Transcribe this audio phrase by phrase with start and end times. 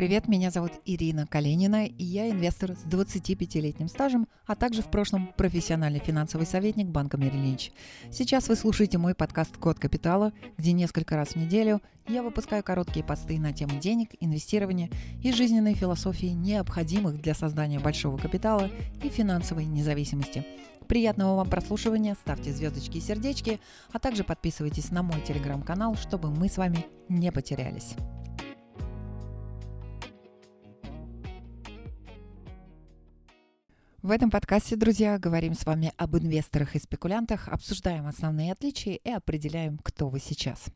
[0.00, 5.30] Привет, меня зовут Ирина Калинина, и я инвестор с 25-летним стажем, а также в прошлом
[5.36, 7.70] профессиональный финансовый советник банка Merrill
[8.10, 13.04] Сейчас вы слушаете мой подкаст «Код капитала», где несколько раз в неделю я выпускаю короткие
[13.04, 14.88] посты на тему денег, инвестирования
[15.22, 18.70] и жизненной философии, необходимых для создания большого капитала
[19.04, 20.46] и финансовой независимости.
[20.88, 23.60] Приятного вам прослушивания, ставьте звездочки и сердечки,
[23.92, 27.96] а также подписывайтесь на мой телеграм-канал, чтобы мы с вами не потерялись.
[34.02, 39.10] В этом подкасте, друзья, говорим с вами об инвесторах и спекулянтах, обсуждаем основные отличия и
[39.10, 40.68] определяем, кто вы сейчас.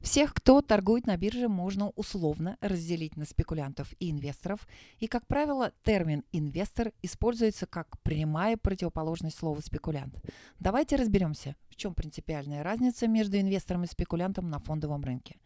[0.00, 4.68] Всех, кто торгует на бирже, можно условно разделить на спекулянтов и инвесторов.
[4.98, 10.22] И, как правило, термин «инвестор» используется как прямая противоположность слова «спекулянт».
[10.58, 15.36] Давайте разберемся, в чем принципиальная разница между инвестором и спекулянтом на фондовом рынке.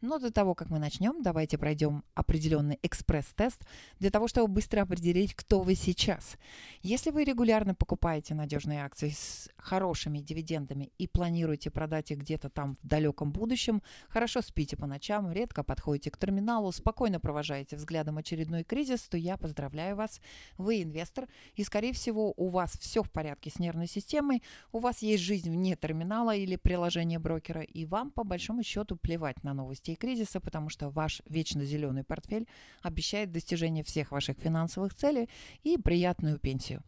[0.00, 3.60] Но до того, как мы начнем, давайте пройдем определенный экспресс-тест
[3.98, 6.36] для того, чтобы быстро определить, кто вы сейчас.
[6.82, 12.76] Если вы регулярно покупаете надежные акции с хорошими дивидендами и планируете продать их где-то там
[12.80, 18.62] в далеком будущем, хорошо спите по ночам, редко подходите к терминалу, спокойно провожаете взглядом очередной
[18.62, 20.20] кризис, то я поздравляю вас.
[20.58, 25.02] Вы инвестор, и, скорее всего, у вас все в порядке с нервной системой, у вас
[25.02, 29.87] есть жизнь вне терминала или приложения брокера, и вам, по большому счету, плевать на новости
[29.88, 32.46] трудностей и кризиса, потому что ваш вечно зеленый портфель
[32.82, 35.28] обещает достижение всех ваших финансовых целей
[35.64, 36.82] и приятную пенсию.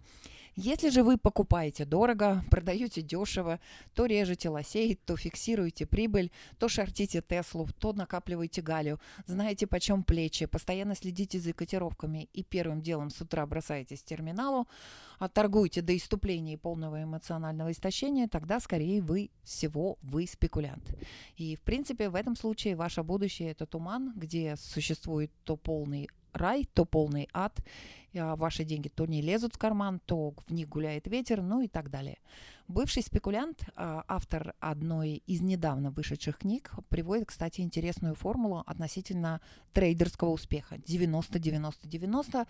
[0.56, 3.60] Если же вы покупаете дорого, продаете дешево,
[3.94, 10.46] то режете лосей, то фиксируете прибыль, то шортите Теслу, то накапливаете галю, знаете почем плечи,
[10.46, 14.66] постоянно следите за котировками и первым делом с утра бросаетесь к терминалу,
[15.18, 20.96] а торгуете до иступления и полного эмоционального истощения, тогда скорее вы всего вы спекулянт.
[21.36, 26.68] И в принципе в этом случае ваше будущее это туман, где существует то полный рай,
[26.74, 27.60] то полный ад,
[28.14, 31.68] а ваши деньги то не лезут в карман, то в них гуляет ветер, ну и
[31.68, 32.18] так далее.
[32.70, 39.40] Бывший спекулянт, а, автор одной из недавно вышедших книг, приводит, кстати, интересную формулу относительно
[39.72, 40.76] трейдерского успеха.
[40.76, 42.46] 90-90-90.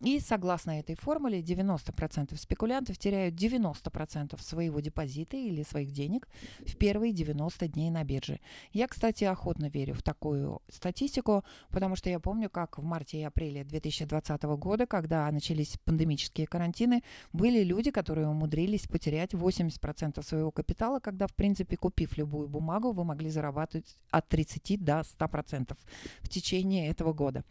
[0.00, 6.28] И согласно этой формуле, 90% спекулянтов теряют 90% своего депозита или своих денег
[6.66, 8.40] в первые 90 дней на бирже.
[8.74, 13.22] Я, кстати, охотно верю в такую статистику, потому что я помню, как в марте и
[13.22, 17.02] апреле 2020 года, когда начались пандемические карантины,
[17.32, 22.92] были люди, которые умудрились потерять 8 80% своего капитала, когда, в принципе, купив любую бумагу,
[22.92, 25.76] вы могли зарабатывать от 30 до 100%
[26.20, 27.44] в течение этого года.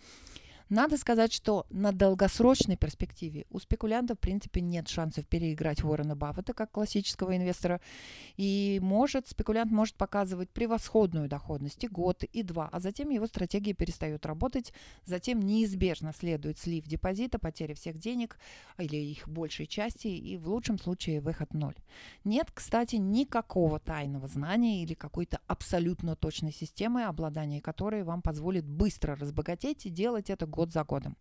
[0.72, 6.54] Надо сказать, что на долгосрочной перспективе у спекулянтов, в принципе, нет шансов переиграть Уоррена Баффета
[6.54, 7.82] как классического инвестора.
[8.38, 13.74] И может, спекулянт может показывать превосходную доходность и год, и два, а затем его стратегия
[13.74, 14.72] перестает работать,
[15.04, 18.40] затем неизбежно следует слив депозита, потеря всех денег
[18.78, 21.76] или их большей части, и в лучшем случае выход ноль.
[22.24, 29.18] Нет, кстати, никакого тайного знания или какой-то абсолютно точной системы, обладание которой вам позволит быстро
[29.18, 31.18] разбогатеть и делать это год год за годом.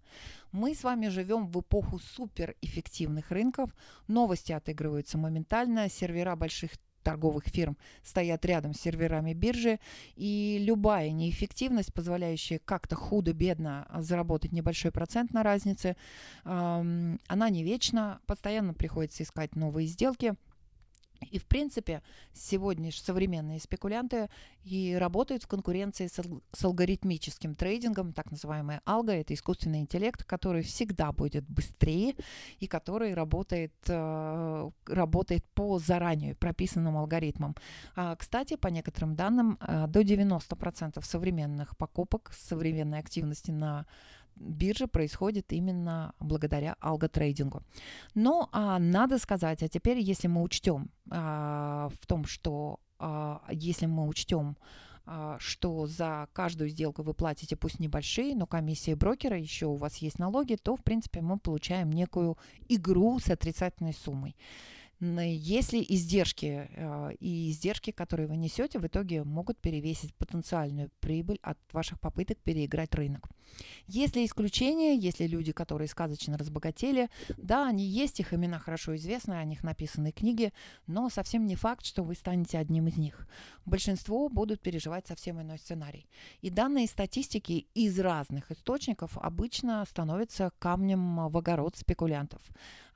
[0.53, 3.71] Мы с вами живем в эпоху суперэффективных рынков.
[4.06, 9.79] Новости отыгрываются моментально, сервера больших торговых фирм стоят рядом с серверами биржи,
[10.17, 15.97] и любая неэффективность, позволяющая как-то худо-бедно заработать небольшой процент на разнице,
[16.45, 20.34] она не вечна, постоянно приходится искать новые сделки–
[21.20, 24.31] и, в принципе, сегодня современные спекулянты
[24.64, 31.12] и работают в конкуренции с, алгоритмическим трейдингом, так называемая алго, это искусственный интеллект, который всегда
[31.12, 32.14] будет быстрее
[32.58, 37.54] и который работает, э, работает по заранее прописанным алгоритмам.
[37.97, 43.87] А, кстати, по некоторым данным, э, до 90% современных покупок, современной активности на
[44.41, 47.62] бирже происходит именно благодаря алготрейдингу.
[48.15, 53.87] Но а, надо сказать, а теперь, если мы учтем а, в том, что а, если
[53.87, 54.56] мы учтем
[55.06, 59.97] а, что за каждую сделку вы платите, пусть небольшие, но комиссии брокера, еще у вас
[59.97, 62.38] есть налоги, то, в принципе, мы получаем некую
[62.69, 64.37] игру с отрицательной суммой.
[65.00, 71.58] Если издержки э, и издержки, которые вы несете, в итоге могут перевесить потенциальную прибыль от
[71.73, 73.29] ваших попыток переиграть рынок.
[73.87, 77.08] Если исключения, если люди, которые сказочно разбогатели,
[77.38, 80.52] да, они есть, их имена хорошо известны, о них написаны книги,
[80.87, 83.26] но совсем не факт, что вы станете одним из них.
[83.64, 86.08] Большинство будут переживать совсем иной сценарий.
[86.43, 92.43] И данные статистики из разных источников обычно становятся камнем в огород спекулянтов.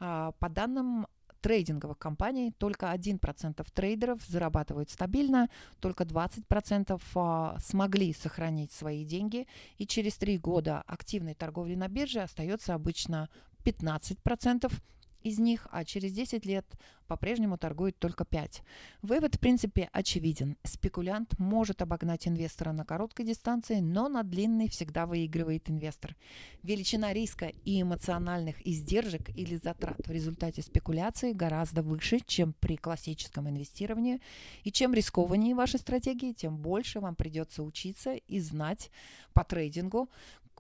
[0.01, 1.07] А, по данным
[1.45, 9.47] трейдинговых компаний только 1% трейдеров зарабатывают стабильно, только 20% а, смогли сохранить свои деньги,
[9.77, 13.29] и через 3 года активной торговли на бирже остается обычно
[13.63, 14.73] 15%
[15.25, 16.67] из них, а через 10 лет
[17.07, 18.63] по-прежнему торгует только 5.
[19.03, 20.57] Вывод, в принципе, очевиден.
[20.65, 26.15] Спекулянт может обогнать инвестора на короткой дистанции, но на длинной всегда выигрывает инвестор.
[26.63, 33.49] Величина риска и эмоциональных издержек или затрат в результате спекуляции гораздо выше, чем при классическом
[33.49, 34.21] инвестировании.
[34.63, 38.91] И чем рискованнее ваши стратегии, тем больше вам придется учиться и знать
[39.33, 40.09] по трейдингу,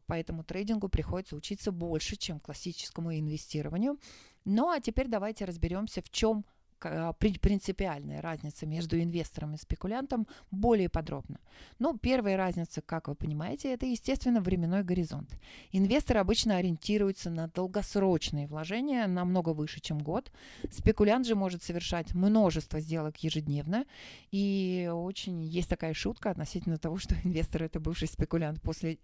[0.07, 3.99] поэтому трейдингу приходится учиться больше, чем классическому инвестированию.
[4.45, 6.45] Ну а теперь давайте разберемся, в чем
[6.85, 11.41] а, принципиальная разница между инвестором и спекулянтом более подробно.
[11.79, 15.31] Ну, первая разница, как вы понимаете, это, естественно, временной горизонт.
[15.73, 20.31] Инвестор обычно ориентируется на долгосрочные вложения намного выше, чем год.
[20.71, 23.87] Спекулянт же может совершать множество сделок ежедневно.
[24.31, 28.99] И очень есть такая шутка относительно того, что инвестор– это бывший спекулянт после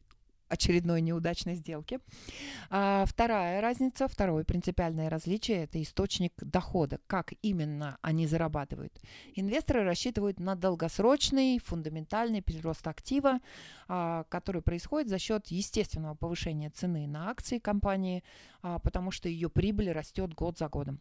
[0.50, 2.00] очередной неудачной сделки.
[2.68, 6.98] А, вторая разница, второе принципиальное различие– это источник дохода.
[7.06, 9.00] Как именно они зарабатывают?
[9.34, 13.38] Инвесторы рассчитывают на долгосрочный фундаментальный прирост актива,
[13.88, 18.24] а, который происходит за счет естественного повышения цены на акции компании,
[18.62, 21.00] а, потому что ее прибыль растет год за годом.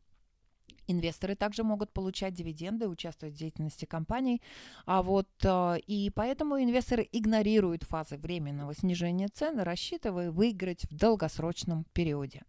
[0.89, 4.41] Инвесторы также могут получать дивиденды, участвовать в деятельности компаний.
[4.87, 11.85] А вот, э, и поэтому инвесторы игнорируют фазы временного снижения цен, рассчитывая выиграть в долгосрочном
[11.93, 12.41] периоде.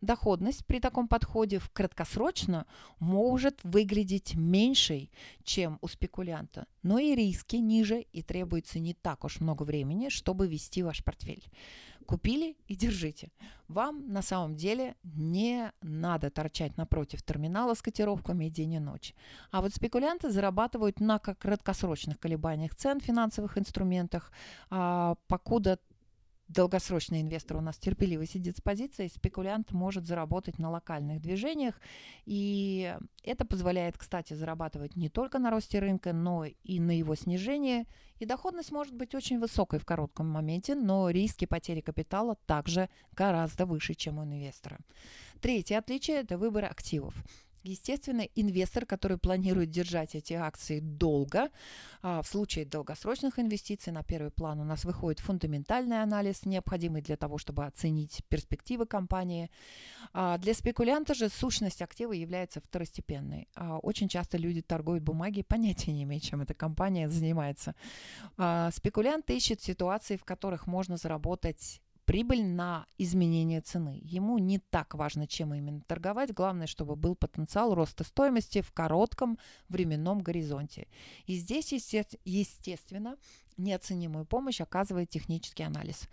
[0.00, 2.66] Доходность при таком подходе в краткосрочно
[2.98, 5.12] может выглядеть меньшей,
[5.44, 10.48] чем у спекулянта, но и риски ниже и требуется не так уж много времени, чтобы
[10.48, 11.44] вести ваш портфель.
[12.06, 13.32] Купили и держите.
[13.68, 19.14] Вам на самом деле не надо торчать напротив терминала с котировками день и ночь.
[19.50, 24.32] А вот спекулянты зарабатывают на краткосрочных колебаниях цен в финансовых инструментах,
[24.70, 25.78] а, покуда
[26.48, 31.80] долгосрочный инвестор у нас терпеливо сидит с позицией, спекулянт может заработать на локальных движениях.
[32.26, 37.86] И это позволяет, кстати, зарабатывать не только на росте рынка, но и на его снижении.
[38.18, 43.66] И доходность может быть очень высокой в коротком моменте, но риски потери капитала также гораздо
[43.66, 44.78] выше, чем у инвестора.
[45.40, 47.14] Третье отличие– это выбор активов.
[47.64, 51.48] Естественно, инвестор, который планирует держать эти акции долго,
[52.02, 57.16] а, в случае долгосрочных инвестиций на первый план у нас выходит фундаментальный анализ, необходимый для
[57.16, 59.50] того, чтобы оценить перспективы компании.
[60.12, 63.48] А, для спекулянта же сущность актива является второстепенной.
[63.54, 67.74] А, очень часто люди торгуют бумаги, понятия не имеют, чем эта компания занимается.
[68.72, 74.00] Спекулянт ищет ситуации, в которых можно заработать прибыль на изменение цены.
[74.02, 76.32] Ему не так важно, чем именно торговать.
[76.32, 80.86] Главное, чтобы был потенциал роста стоимости в коротком временном горизонте.
[81.26, 81.72] И здесь,
[82.24, 83.16] естественно,
[83.56, 86.08] неоценимую помощь оказывает технический анализ.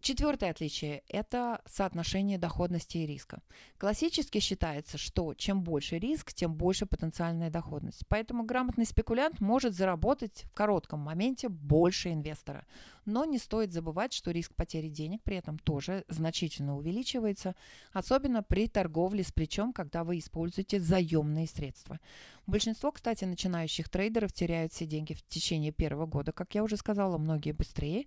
[0.00, 3.40] Четвертое отличие– это соотношение доходности и риска.
[3.78, 8.02] Классически считается, что чем больше риск, тем больше потенциальная доходность.
[8.06, 12.66] Поэтому грамотный спекулянт может заработать в коротком моменте больше инвестора.
[13.06, 17.54] Но не стоит забывать, что риск потери денег при этом тоже значительно увеличивается,
[17.92, 22.00] особенно при торговле с плечом, когда вы используете заемные средства.
[22.46, 27.18] Большинство, кстати, начинающих трейдеров теряют все деньги в течение первого года, как я уже сказала,
[27.18, 28.06] многие быстрее.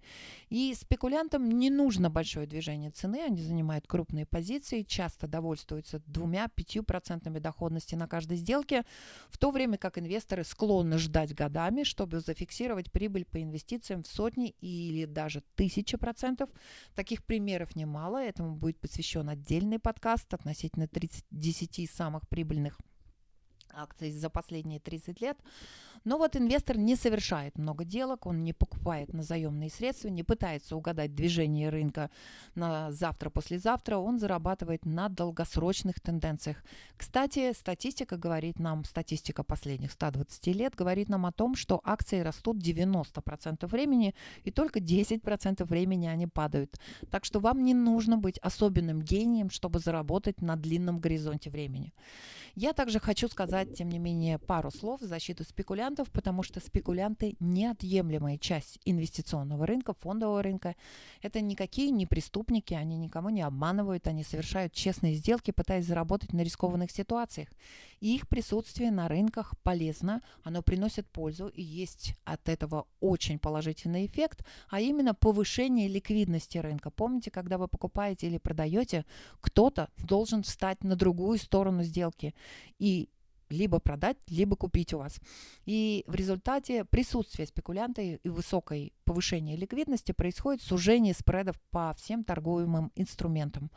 [0.50, 7.40] И спекулянтам не нужно большое движение цены, они занимают крупные позиции, часто довольствуются двумя-пятью процентами
[7.40, 8.86] доходности на каждой сделке,
[9.30, 14.56] в то время как инвесторы склонны ждать годами, чтобы зафиксировать прибыль по инвестициям в сотни
[14.90, 16.50] или даже тысячи процентов.
[16.96, 22.78] Таких примеров немало, этому будет посвящен отдельный подкаст относительно 30, 10 самых прибыльных
[23.74, 25.38] акций за последние 30 лет.
[26.06, 30.76] Но вот инвестор не совершает много делок, он не покупает на заемные средства, не пытается
[30.76, 32.10] угадать движение рынка
[32.56, 36.64] на завтра-послезавтра, он зарабатывает на долгосрочных тенденциях.
[36.96, 42.58] Кстати, статистика говорит нам, статистика последних 120 лет говорит нам о том, что акции растут
[42.58, 46.80] 90% времени и только 10% времени они падают.
[47.10, 51.94] Так что вам не нужно быть особенным гением, чтобы заработать на длинном горизонте времени.
[52.56, 57.36] Я также хочу сказать, тем не менее, пару слов в защиту спекулянтов, потому что спекулянты–
[57.40, 60.76] неотъемлемая часть инвестиционного рынка, фондового рынка.
[61.22, 66.42] Это никакие не преступники, они никому не обманывают, они совершают честные сделки, пытаясь заработать на
[66.42, 67.50] рискованных ситуациях.
[68.00, 74.06] И их присутствие на рынках полезно, оно приносит пользу, и есть от этого очень положительный
[74.06, 76.90] эффект, а именно повышение ликвидности рынка.
[76.92, 79.06] Помните, когда вы покупаете или продаете,
[79.42, 82.34] кто-то должен встать на другую сторону сделки.
[82.78, 83.10] И
[83.50, 85.20] либо продать, либо купить у вас.
[85.66, 92.92] И в результате присутствия спекулянта и высокой повышения ликвидности происходит сужение спредов по всем торгуемым
[92.96, 93.72] инструментам.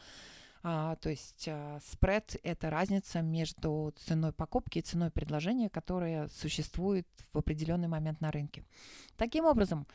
[0.65, 7.09] А, то есть а, спред– это разница между ценой покупки и ценой предложения, которая существует
[7.33, 8.65] в определенный момент на рынке.
[9.17, 9.89] Таким образом,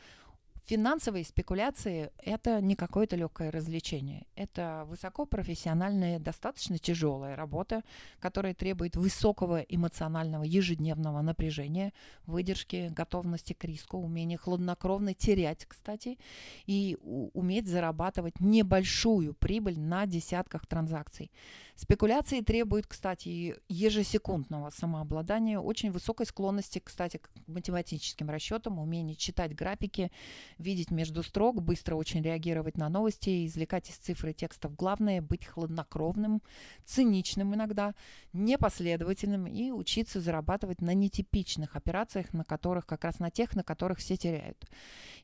[0.68, 4.26] Финансовые спекуляции– это не какое-то легкое развлечение.
[4.34, 7.82] Это высокопрофессиональная, достаточно тяжелая работа,
[8.20, 11.94] которая требует высокого эмоционального ежедневного напряжения,
[12.26, 16.18] выдержки, готовности к риску, умения хладнокровно терять, кстати,
[16.66, 21.30] и уметь зарабатывать небольшую прибыль на десятках транзакций.
[21.76, 30.10] Спекуляции требуют, кстати, ежесекундного самообладания, очень высокой склонности, кстати, к математическим расчетам, умения читать графики,
[30.58, 36.42] видеть между строк, быстро очень реагировать на новости, извлекать из цифры текстов главное, быть хладнокровным,
[36.84, 37.94] циничным иногда,
[38.32, 43.98] непоследовательным и учиться зарабатывать на нетипичных операциях, на которых, как раз на тех, на которых
[43.98, 44.64] все теряют.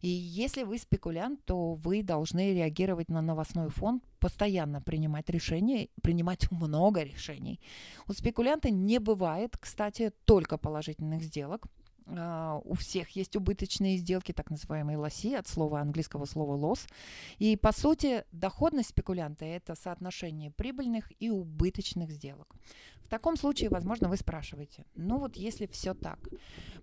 [0.01, 6.51] И если вы спекулянт, то вы должны реагировать на новостной фон, постоянно принимать решения, принимать
[6.51, 7.61] много решений.
[8.09, 11.67] У спекулянта не бывает, кстати, только положительных сделок.
[12.07, 16.87] Uh, у всех есть убыточные сделки, так называемые лоси, от слова английского слова loss.
[17.39, 22.55] И по сути доходность спекулянта– это соотношение прибыльных и убыточных сделок.
[23.07, 26.19] В таком случае, возможно, вы спрашиваете, ну вот если все так,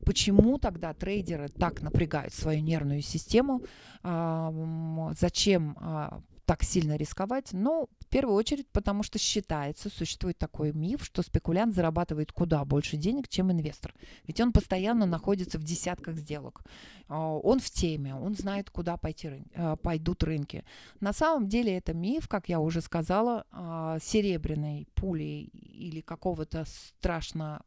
[0.05, 3.61] почему тогда трейдеры так напрягают свою нервную систему,
[4.03, 6.21] uh, зачем uh,
[6.51, 7.53] так сильно рисковать?
[7.53, 12.98] Ну, в первую очередь, потому что считается, существует такой миф, что спекулянт зарабатывает куда больше
[12.98, 13.93] денег, чем инвестор.
[14.27, 16.65] Ведь он постоянно находится в десятках сделок.
[17.08, 20.65] А, он в теме, он знает, куда пойти, а, пойдут рынки.
[21.00, 27.62] На самом деле это миф, как я уже сказала, а, серебряной пулей или какого-то страшно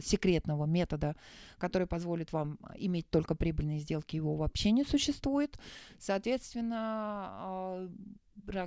[0.00, 1.16] секретного метода,
[1.58, 5.58] который позволит вам иметь только прибыльные сделки, его вообще не существует.
[5.98, 7.90] Соответственно,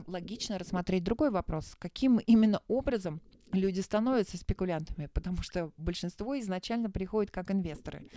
[0.07, 1.75] логично рассмотреть другой вопрос.
[1.79, 3.21] Каким именно образом
[3.51, 5.07] люди становятся спекулянтами?
[5.07, 8.07] Потому что большинство изначально приходит как инвесторы.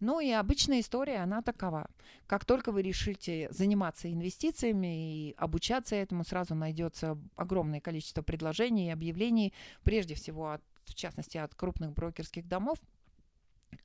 [0.00, 1.88] Ну и обычная история, она такова.
[2.26, 8.92] Как только вы решите заниматься инвестициями и обучаться этому, сразу найдется огромное количество предложений и
[8.92, 12.78] объявлений, прежде всего, от, в частности, от крупных брокерских домов,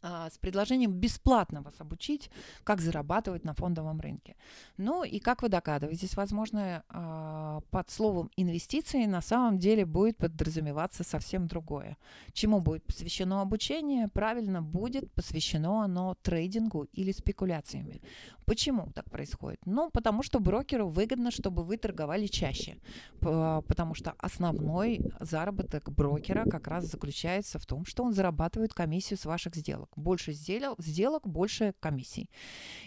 [0.01, 2.29] с предложением бесплатно вас обучить,
[2.63, 4.35] как зарабатывать на фондовом рынке.
[4.77, 11.03] Ну и как вы догадываетесь, возможно, а, под словом инвестиции на самом деле будет подразумеваться
[11.03, 11.97] совсем другое.
[12.33, 14.07] Чему будет посвящено обучение?
[14.07, 18.01] Правильно, будет посвящено оно трейдингу или спекуляциями.
[18.45, 19.59] Почему так происходит?
[19.65, 22.77] Ну, потому что брокеру выгодно, чтобы вы торговали чаще,
[23.19, 29.25] потому что основной заработок брокера как раз заключается в том, что он зарабатывает комиссию с
[29.25, 29.72] ваших сделок.
[29.95, 32.29] Больше сделок, сделок больше комиссий.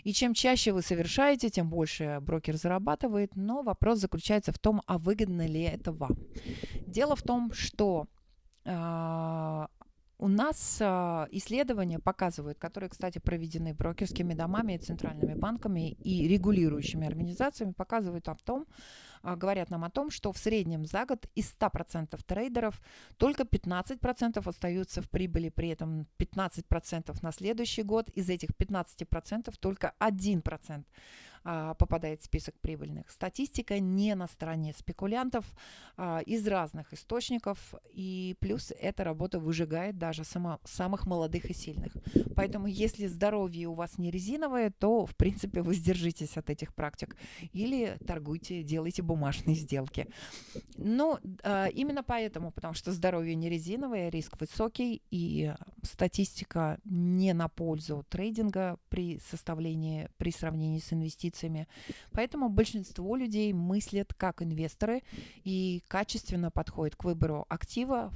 [0.04, 4.98] И чем чаще вы совершаете, тем больше брокер зарабатывает, но вопрос заключается в том, а
[4.98, 6.16] выгодно ли это вам.
[6.86, 8.06] Дело в том, что
[8.64, 9.68] а,
[10.18, 17.72] у нас э, исследования показывают, которые, кстати, проведены брокерскими домами центральными банками и регулирующими организациями,
[17.72, 18.66] показывают о том, э,
[19.34, 22.80] говорят нам о том, что в среднем за год из 100% трейдеров
[23.16, 28.10] только 15% остаются в прибыли, при этом 15% на следующий год.
[28.10, 30.84] Из этих 15% только 1%
[31.48, 33.08] а, попадает в список прибыльных.
[33.08, 35.44] Статистика не на стороне спекулянтов
[35.96, 41.96] а, из разных источников, и плюс эта работа выжигает даже само, самых молодых и сильных.
[42.34, 47.16] Поэтому если здоровье у вас не резиновое, то, в принципе, вы сдержитесь от этих практик
[47.52, 50.06] или торгуйте, делайте бумажные сделки.
[50.76, 57.48] Ну, а, именно поэтому, потому что здоровье не резиновое, риск высокий, и статистика не на
[57.48, 61.66] пользу трейдинга при составлении, при сравнении с инвестициями.
[62.12, 65.02] Поэтому большинство людей мыслят как инвесторы
[65.44, 68.12] и качественно подходят к выбору актива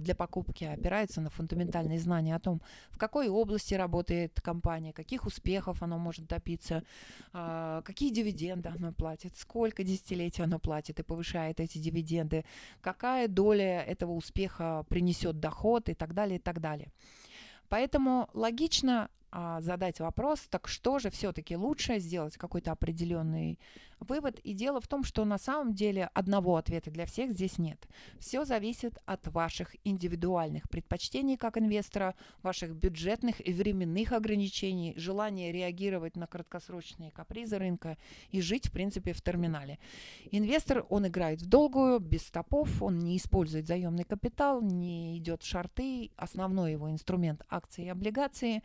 [0.00, 5.82] для покупки, опираются на фундаментальные знания о том, в какой области работает компания, каких успехов
[5.82, 6.82] она может добиться,
[7.32, 12.44] а, какие дивиденды она платит, сколько десятилетий она платит и повышает эти дивиденды,
[12.80, 16.92] какая доля этого успеха принесет доход и так далее, и так далее.
[17.68, 23.58] Поэтому логично а, задать вопрос, так что же все-таки лучше сделать какой-то определенный
[24.00, 24.38] вывод.
[24.40, 27.86] И дело в том, что на самом деле одного ответа для всех здесь нет.
[28.18, 36.16] Все зависит от ваших индивидуальных предпочтений как инвестора, ваших бюджетных и временных ограничений, желания реагировать
[36.16, 37.96] на краткосрочные капризы рынка
[38.30, 39.78] и жить, в принципе, в терминале.
[40.30, 45.46] Инвестор, он играет в долгую, без стопов, он не использует заемный капитал, не идет в
[45.46, 46.10] шарты.
[46.16, 48.62] Основной его инструмент– акции и облигации.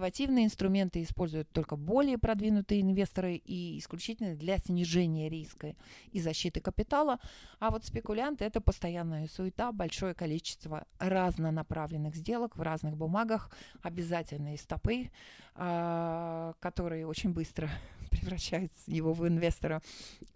[0.00, 5.76] Деривативные инструменты используют только более продвинутые инвесторы и исключительно для снижения риска
[6.10, 7.20] и защиты капитала.
[7.58, 13.50] А вот спекулянты– это постоянная суета, большое количество разнонаправленных сделок в разных бумагах,
[13.82, 15.10] обязательные стопы,
[15.54, 17.68] а, которые очень быстро
[18.10, 19.82] превращают его в инвестора.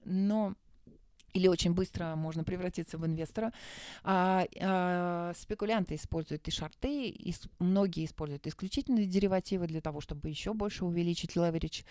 [0.05, 0.57] Но
[1.35, 3.53] или очень быстро можно превратиться в инвестора.
[4.05, 10.55] А, а, спекулянты используют и шарты, и многие используют исключительные деривативы для того, чтобы еще
[10.55, 11.83] больше увеличить леверидж.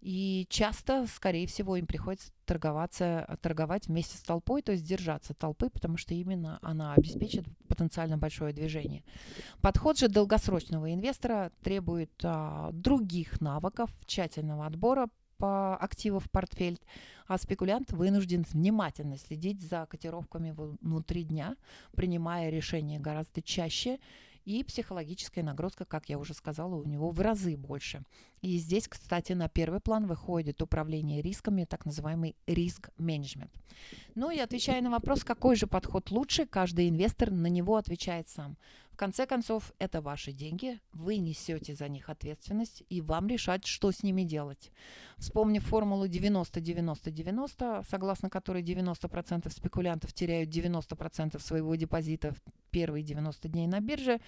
[0.00, 5.70] И часто, скорее всего, им приходится торговаться, торговать вместе с толпой, то есть держаться толпы,
[5.70, 9.04] потому что именно она обеспечит потенциально большое движение.
[9.60, 16.80] Подход же долгосрочного инвестора требует а, других навыков, тщательного отбора, по активов в портфель,
[17.26, 21.56] а спекулянт вынужден внимательно следить за котировками внутри дня,
[21.94, 23.98] принимая решения гораздо чаще,
[24.48, 28.02] и психологическая нагрузка, как я уже сказала, у него в разы больше.
[28.40, 33.52] И здесь, кстати, на первый план выходит управление рисками, так называемый риск-менеджмент.
[34.14, 38.56] Ну и отвечая на вопрос, какой же подход лучше, каждый инвестор на него отвечает сам
[38.98, 44.02] конце концов, это ваши деньги, вы несете за них ответственность, и вам решать, что с
[44.02, 44.70] ними делать.
[45.16, 53.66] Вспомнив формулу 90-90-90, согласно которой 90% спекулянтов теряют 90% своего депозита в первые 90 дней
[53.66, 54.20] на бирже,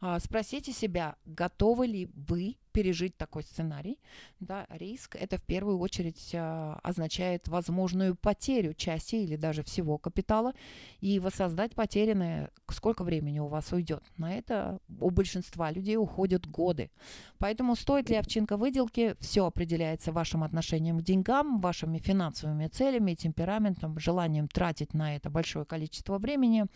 [0.00, 3.98] а, спросите себя, готовы ли вы пережить такой сценарий.
[4.38, 10.52] Да, риск это в первую очередь а, означает возможную потерю части или даже всего капитала
[11.00, 14.04] и воссоздать потерянное, сколько времени у вас уйдет.
[14.16, 16.92] На это у большинства людей уходят годы.
[17.38, 23.98] Поэтому стоит ли овчинка выделки, все определяется вашим отношением к деньгам, вашими финансовыми целями, темпераментом,
[23.98, 26.66] желанием тратить на это большое количество времени.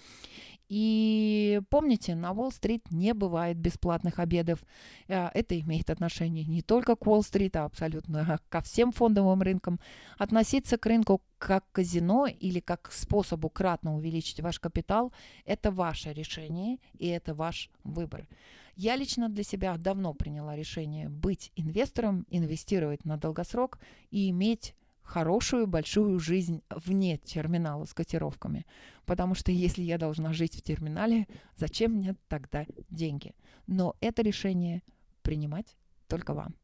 [0.74, 4.64] И помните, на Уолл-стрит не бывает бесплатных обедов.
[5.06, 9.80] Э, это имеет отношение не только к Уолл-стрит, а абсолютно ко всем фондовым рынкам.
[10.16, 15.12] Относиться к рынку как к казино или как к способу кратно увеличить ваш капитал–
[15.44, 18.26] это ваше решение и это ваш выбор.
[18.74, 23.78] Я лично для себя давно приняла решение быть инвестором, инвестировать на долгосрок
[24.10, 24.74] и иметь
[25.12, 28.64] хорошую большую жизнь вне терминала с котировками.
[29.04, 33.34] Потому что если я должна жить в терминале, зачем мне тогда деньги?
[33.66, 34.82] Но это решение
[35.22, 35.76] принимать
[36.08, 36.54] только вам.